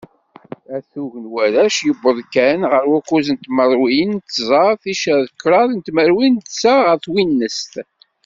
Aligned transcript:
Atug 0.75 1.13
n 1.21 1.25
warrac 1.33 1.77
yewweḍ 1.87 2.17
kan 2.33 2.61
ɣer 2.71 2.83
wukuẓ 2.91 3.27
n 3.31 3.37
tmerwin 3.45 4.11
d 4.17 4.25
tẓa 4.35 4.65
ticcer 4.81 5.23
kraḍ 5.41 5.69
n 5.73 5.79
tmerwin 5.87 6.35
d 6.37 6.45
ssa 6.49 6.73
ɣef 6.77 6.99
twinest. 7.05 7.73